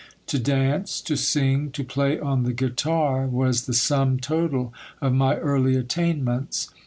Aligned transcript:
To 0.25 0.39
dance, 0.39 0.99
to 1.01 1.15
sing, 1.15 1.69
to 1.73 1.83
play 1.83 2.19
on 2.19 2.41
the 2.41 2.53
guitar, 2.53 3.27
was 3.27 3.67
the 3.67 3.73
sum 3.75 4.17
total 4.19 4.73
of 4.99 5.13
my 5.13 5.37
early 5.37 5.75
attainments. 5.75 6.71